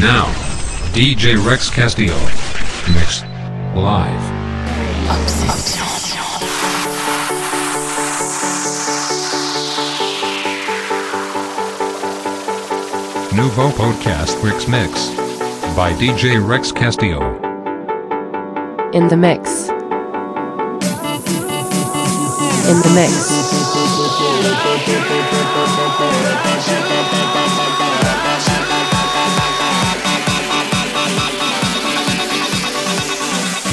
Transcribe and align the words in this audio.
Now, 0.00 0.26
DJ 0.92 1.44
Rex 1.44 1.68
Castillo. 1.70 2.14
Mix. 2.94 3.24
Live. 3.74 4.22
Nouveau 13.34 13.70
Podcast 13.70 14.40
Rex 14.44 14.68
Mix. 14.68 15.08
By 15.74 15.92
DJ 15.94 16.46
Rex 16.48 16.70
Castillo. 16.70 17.34
In 18.92 19.08
the 19.08 19.16
mix. 19.16 19.68
In 22.68 22.78
the 22.82 22.92
mix. 22.94 23.47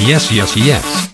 Yes, 0.06 0.30
yes, 0.30 0.56
yes. 0.56 1.05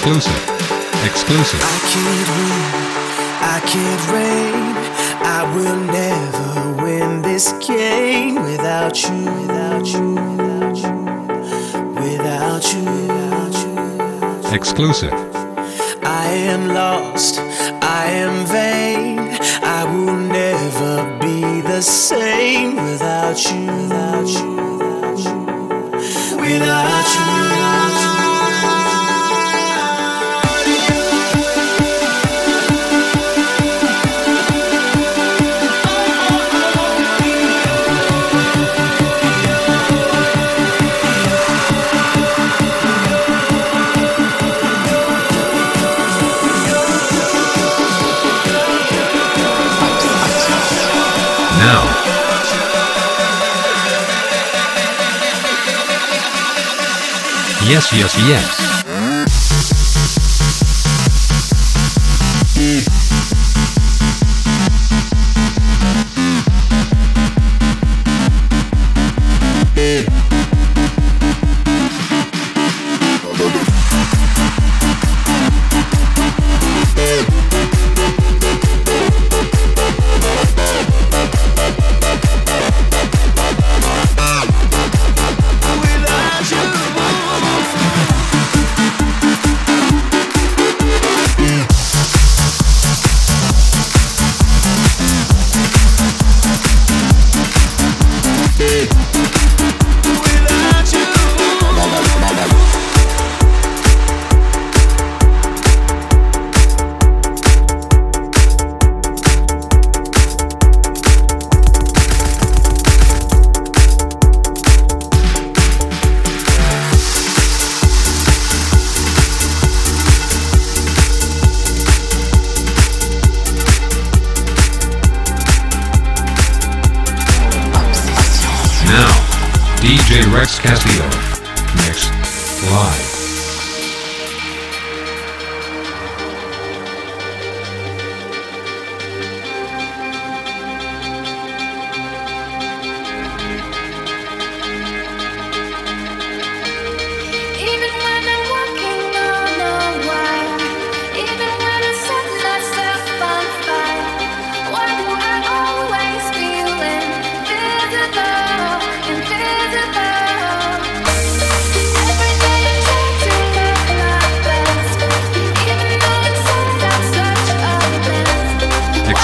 Exclusive. 0.00 0.32
Exclusive. 1.04 1.60
I 1.62 1.78
can't 1.92 2.28
win, 2.32 2.64
I 3.42 3.60
can't 3.66 4.04
reign. 4.08 4.72
I 5.22 5.42
will 5.54 5.76
never 5.76 6.82
win 6.82 7.20
this 7.20 7.52
game 7.60 8.36
without 8.36 9.02
you, 9.02 9.24
without 9.42 9.86
you, 9.92 10.14
without 10.14 10.76
you, 10.78 10.94
without 12.00 12.72
you, 12.72 12.82
without 13.08 14.48
you. 14.48 14.54
Exclusive. 14.56 15.12
I 16.02 16.28
am 16.48 16.68
lost, 16.68 17.38
I 17.82 18.06
am 18.06 18.46
vain. 18.46 19.18
I 19.62 19.84
will 19.84 20.16
never 20.16 21.18
be 21.20 21.60
the 21.60 21.82
same 21.82 22.76
without 22.76 23.36
you, 23.52 23.66
without 23.66 24.28
you, 24.28 24.56
without 24.56 25.18
you, 25.18 26.40
without 26.40 27.34
you. 27.34 27.39
Yes, 57.70 57.92
yes, 57.92 58.16
yes. 58.26 58.79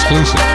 Exclusive. 0.08 0.45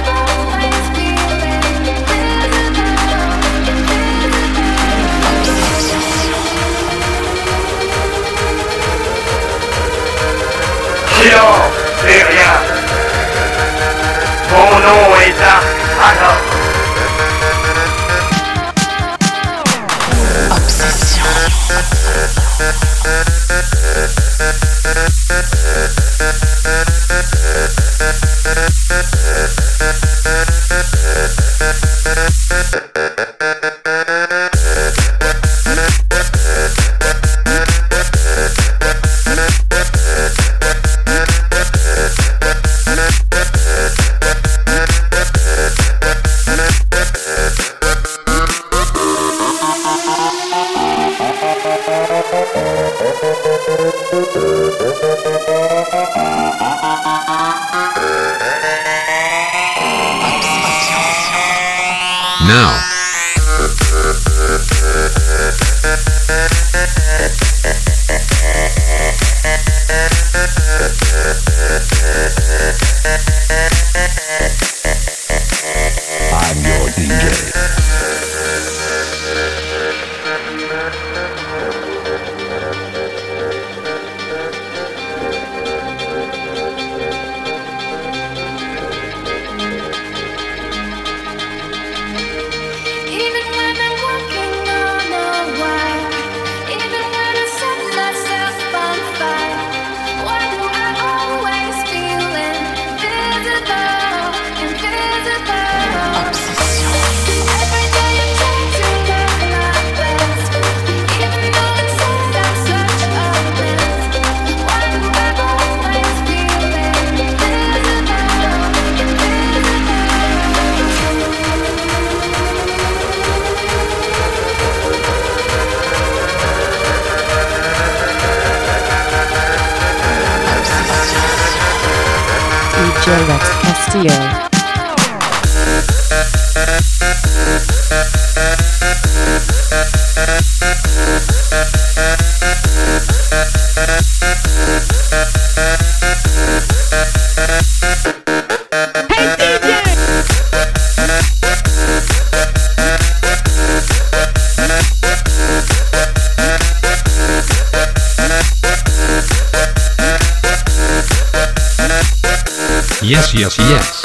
Yes, 163.03 163.33
yes, 163.33 163.57
yes. 163.57 164.03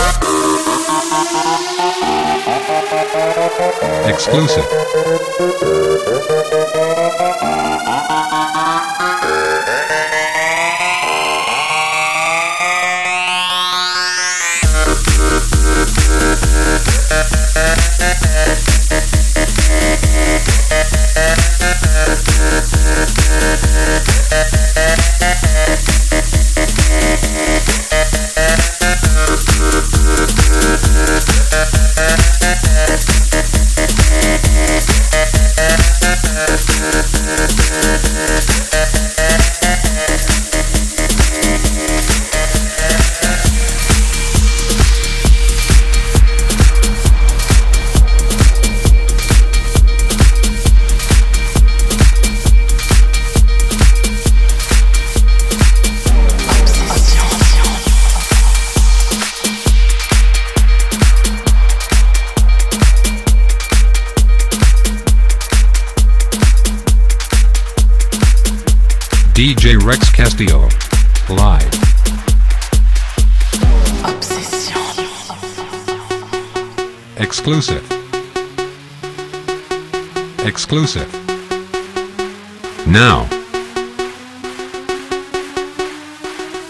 Exclusive. 4.08 6.35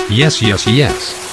Yes, 0.08 0.40
yes, 0.40 0.66
yes. 0.68 1.25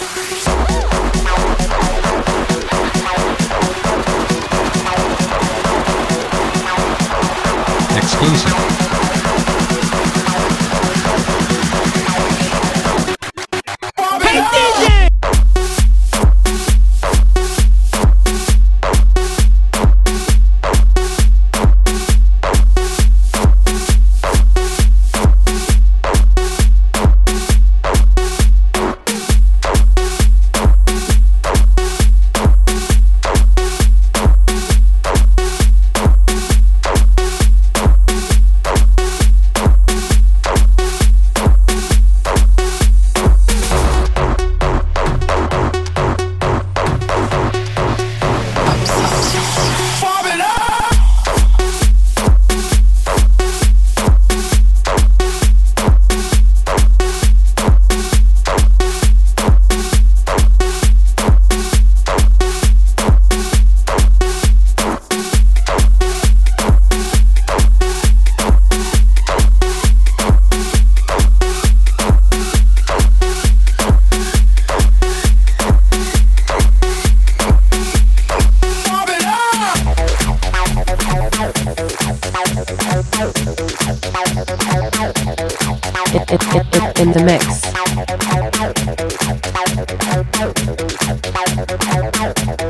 the 87.14 87.24
mix. 87.24 87.62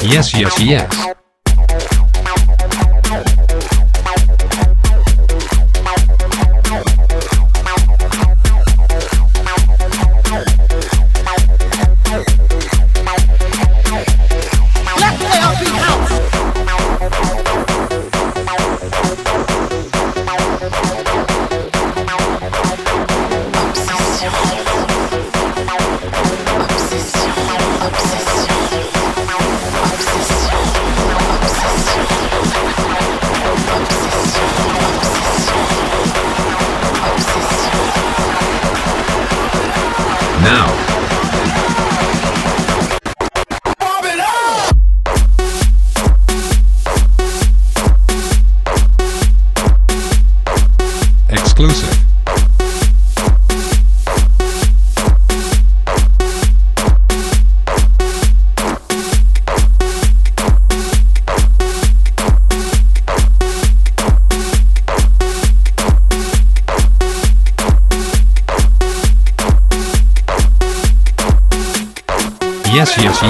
Yes, 0.04 0.34
yes, 0.34 0.62
yes. 0.62 1.13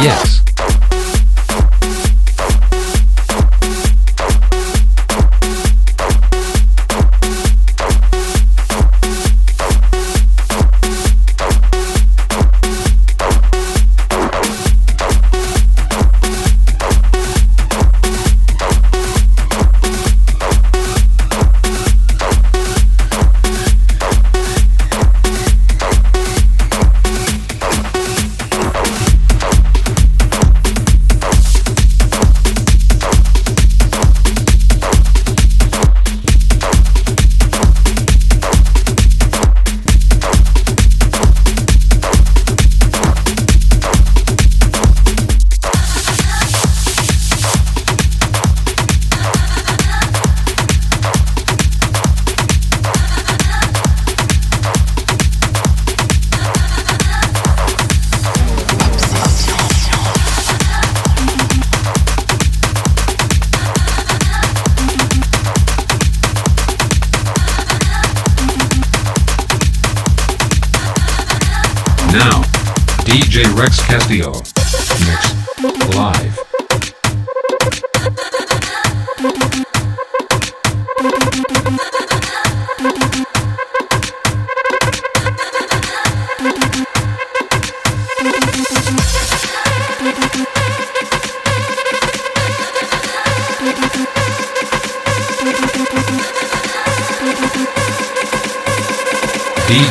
Yes, 0.04 0.44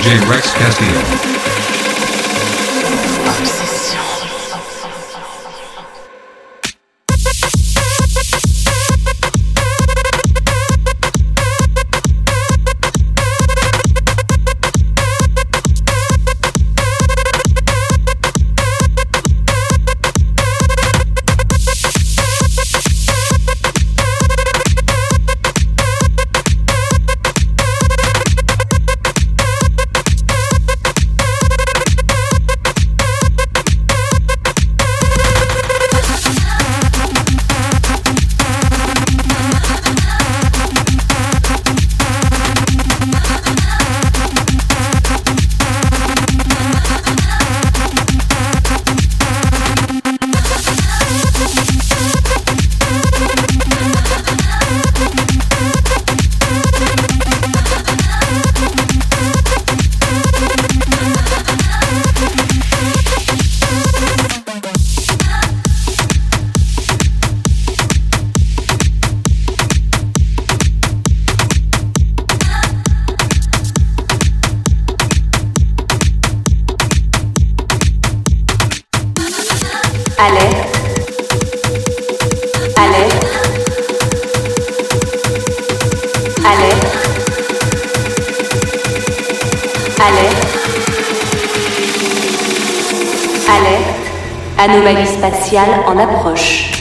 DJ 0.02 0.18
Rex 0.28 0.52
Castillo. 0.54 1.31
Anomalie 94.62 95.06
spatiale 95.06 95.82
en 95.86 95.98
approche. 95.98 96.71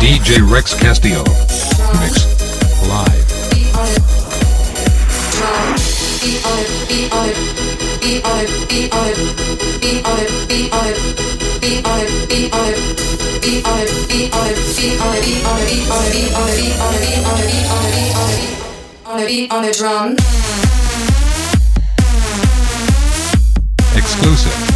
DJ 0.00 0.40
Rex 0.50 0.74
Castillo. 0.74 1.22
Mix. 2.00 2.24
Live. 2.88 3.20
Exclusive. 23.94 24.69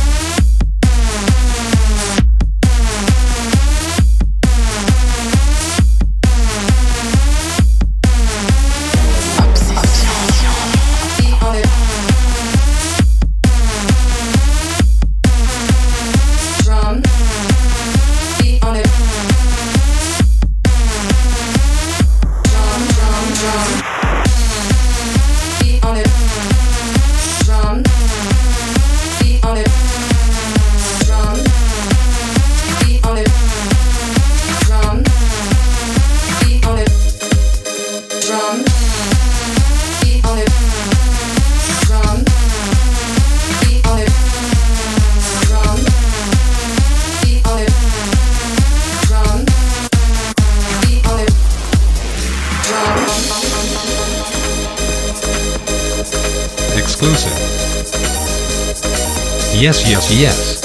Yes, 59.57 59.89
yes, 59.89 60.11
yes. 60.13 60.61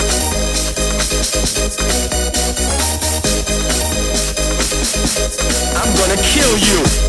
I'm 5.76 5.96
gonna 5.96 6.22
kill 6.24 6.58
you. 6.58 7.09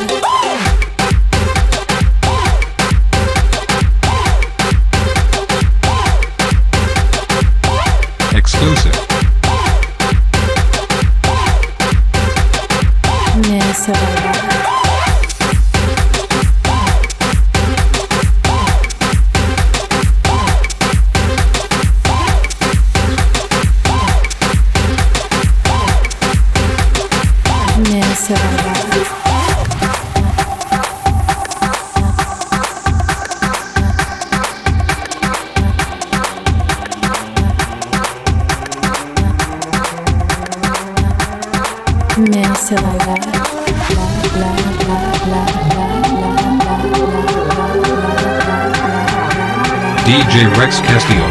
Castillo. 50.87 51.27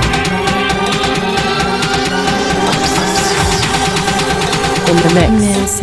In 4.91 4.97
the 4.97 5.11
mix. 5.15 5.81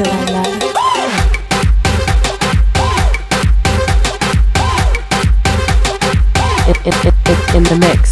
In 7.55 7.63
the 7.63 7.75
mix. 7.79 8.06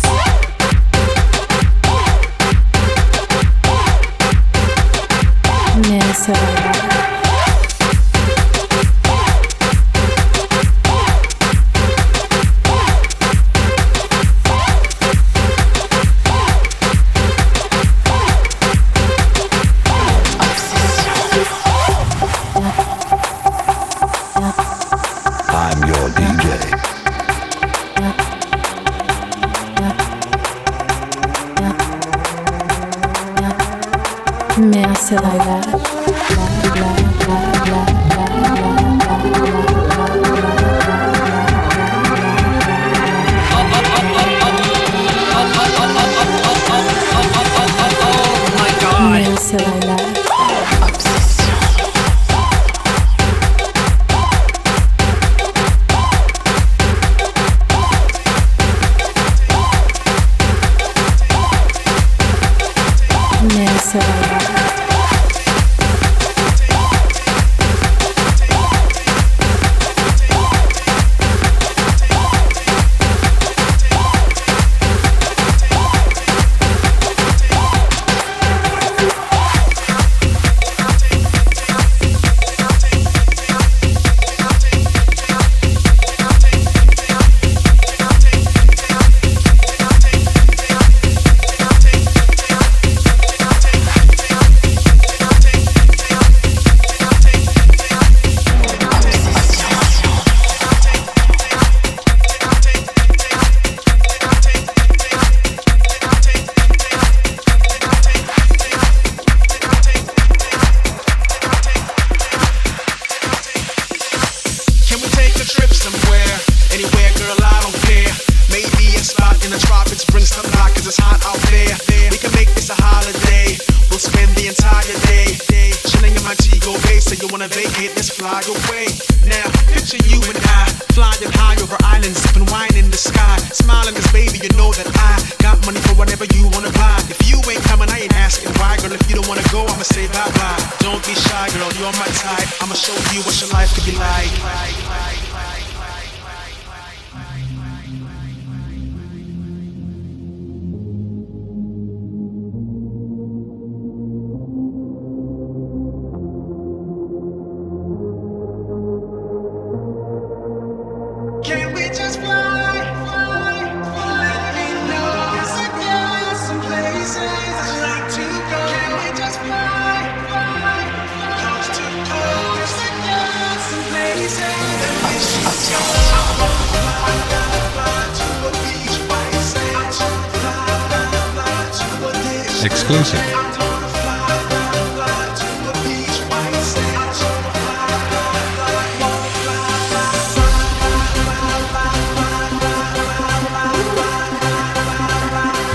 exclusive. 182.65 183.19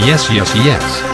Yes, 0.03 0.31
yes, 0.31 0.55
yes. 0.57 1.10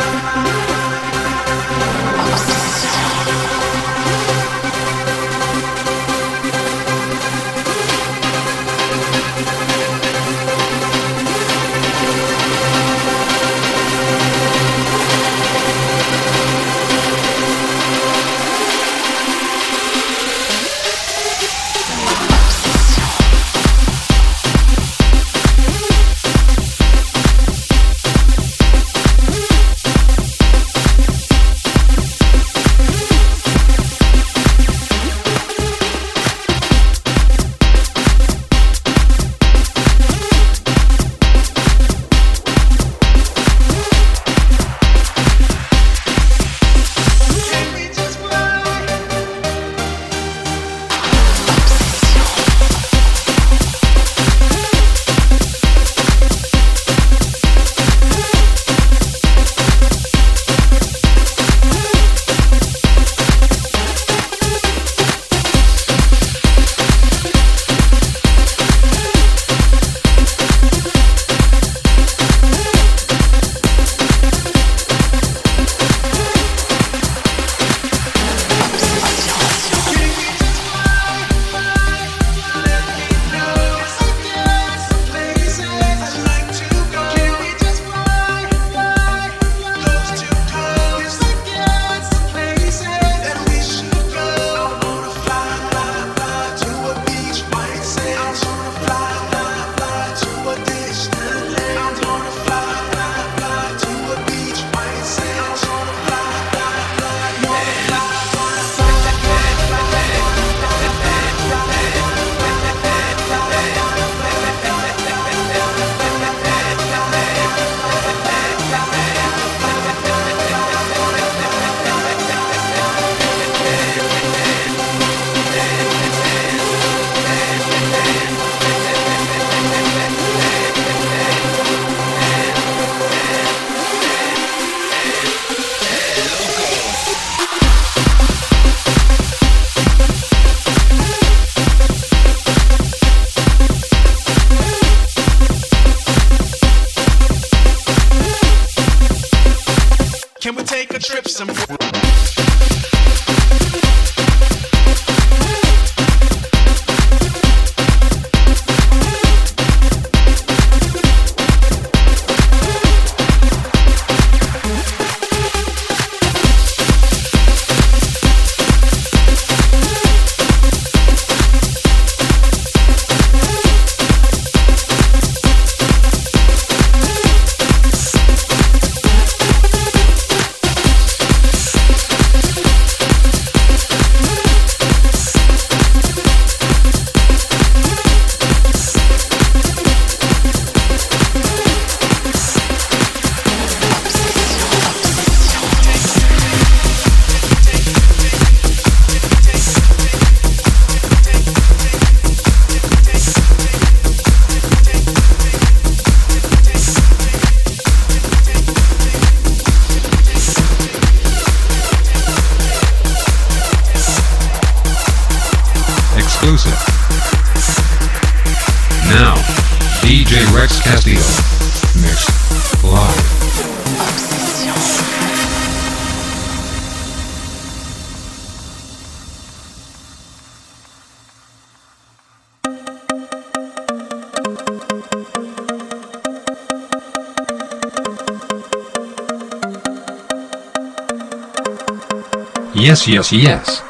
Yes, 242.96 243.06
yes, 243.08 243.32
yes. 243.32 243.85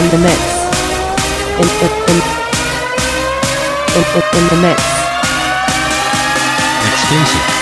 In 0.00 0.10
the 0.10 0.18
mix. 0.18 0.40
In 1.60 1.68
in 1.84 1.92
in 2.08 2.18
in, 3.96 4.04
in, 4.16 4.24
in 4.38 4.48
the 4.48 4.58
mix. 4.62 4.80
Exclusive. 6.88 7.59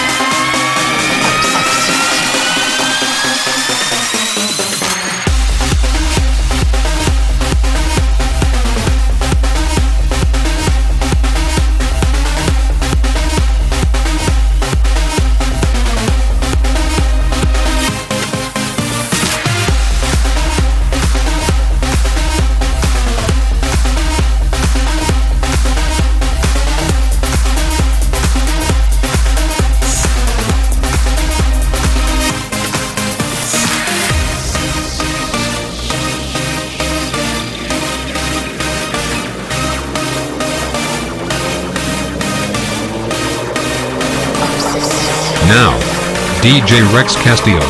DJ 46.59 46.83
Rex 46.93 47.15
Castillo. 47.15 47.61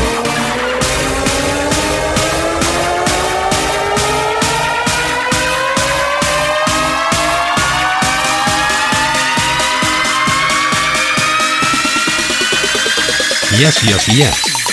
Yes, 13.59 13.85
yes, 13.85 14.09
yes. 14.17 14.68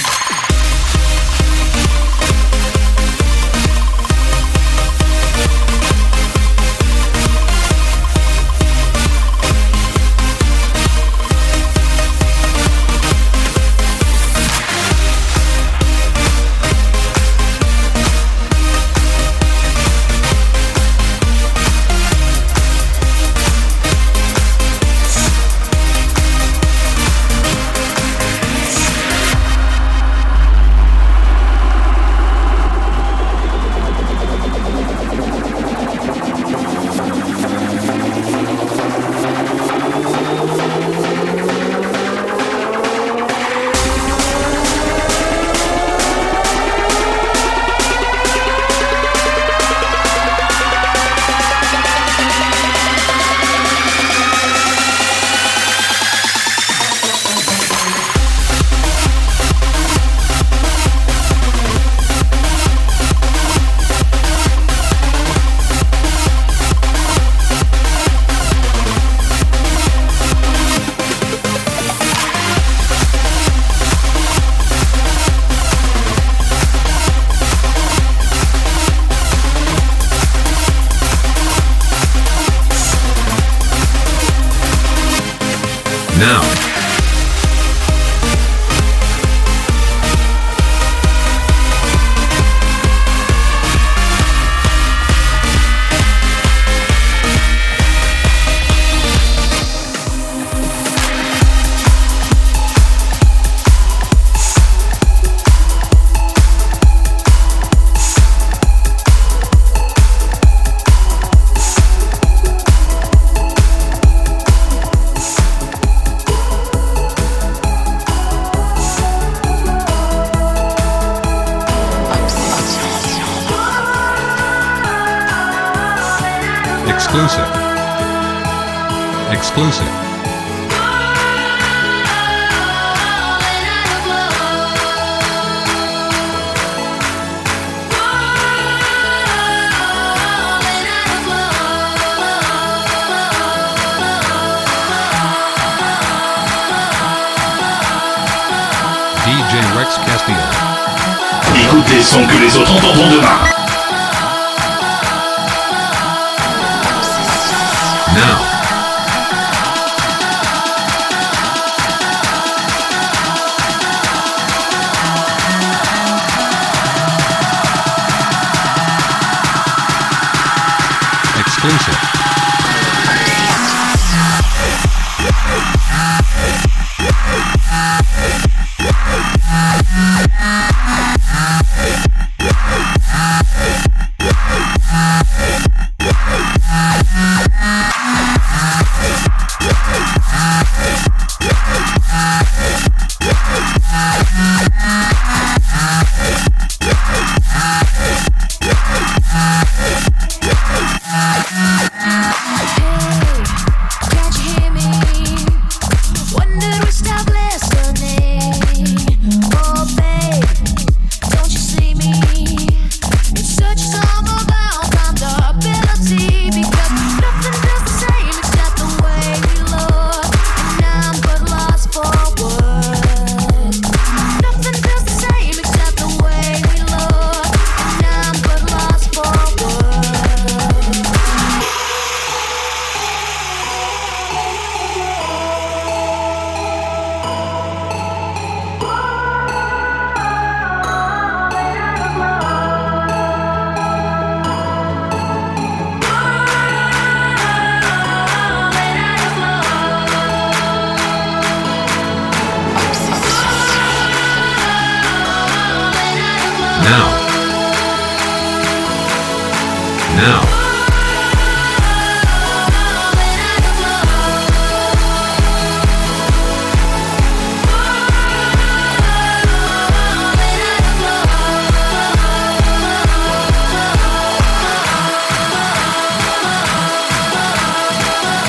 now. 260.26 260.66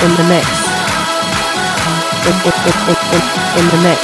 in 0.03 0.15
the 0.15 0.23
mix. 0.29 0.47
In, 2.27 2.35
in, 2.45 2.53
in, 2.87 3.23
in, 3.57 3.65
the 3.69 3.79
mix. 3.83 4.01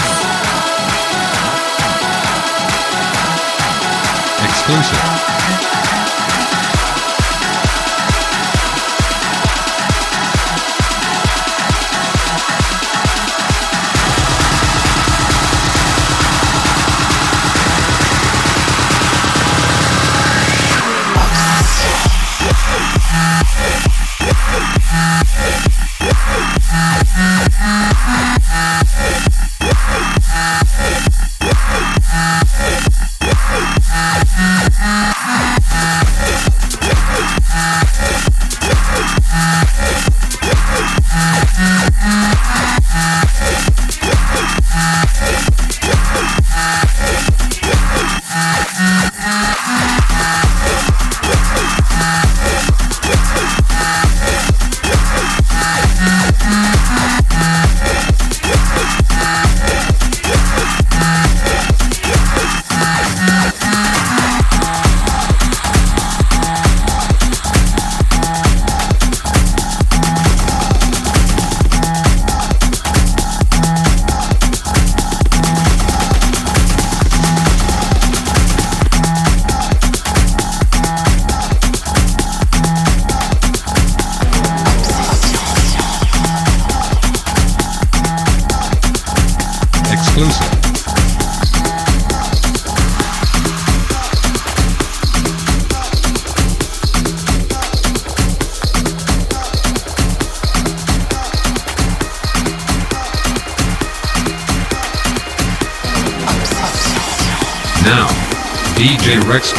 Exclusive. 4.44 5.23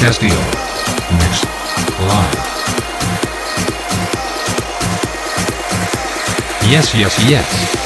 Castillo. 0.04 0.36
Next 1.12 1.46
Live. 1.98 2.34
Yes, 6.70 6.94
yes, 6.94 7.18
yes. 7.26 7.83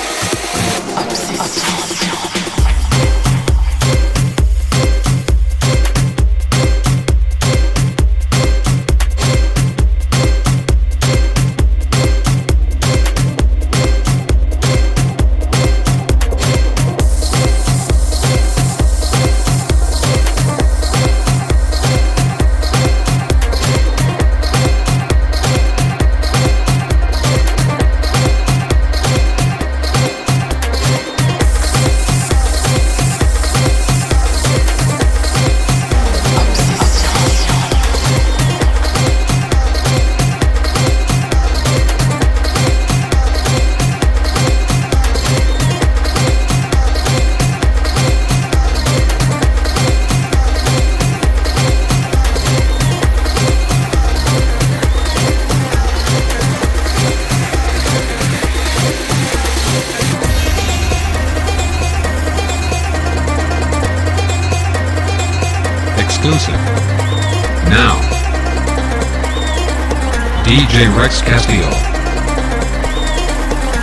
Rex 70.87 71.21
Castillo. 71.23 71.71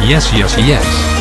Yes, 0.07 0.31
yes, 0.33 0.57
yes. 0.57 1.14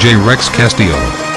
J. 0.00 0.16
Rex 0.16 0.48
Castillo. 0.48 1.29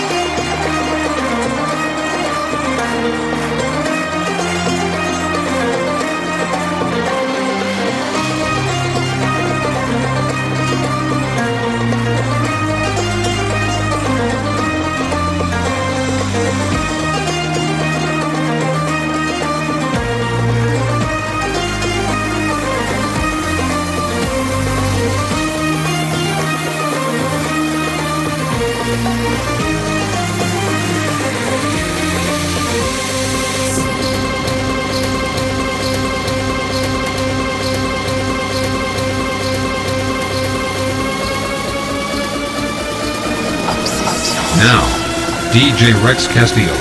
J. 45.84 45.92
Rex 45.96 46.28
Castillo. 46.30 46.72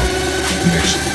Mixed. 0.72 1.11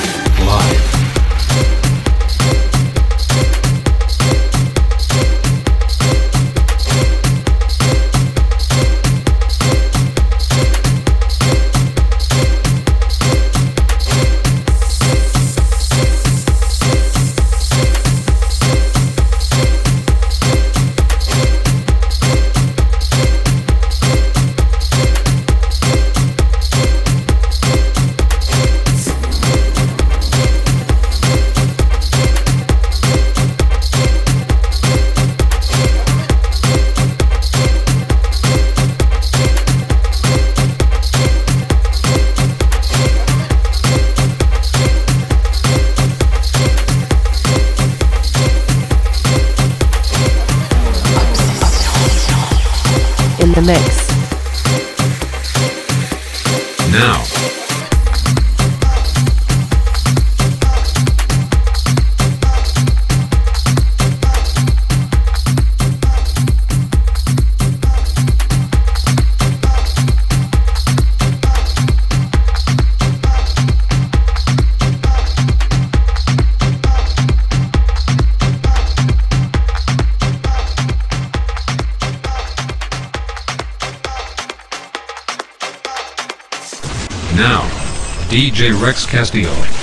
Castillo. 89.08 89.77